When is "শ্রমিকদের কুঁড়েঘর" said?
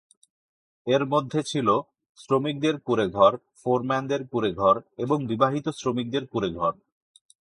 2.17-3.33, 5.69-6.73